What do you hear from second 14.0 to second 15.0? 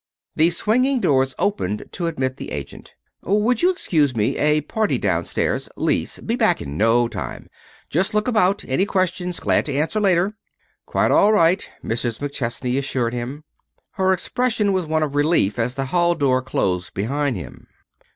expression was